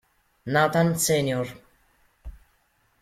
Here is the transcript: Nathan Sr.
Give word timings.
Nathan 0.47 0.97
Sr. 0.97 1.45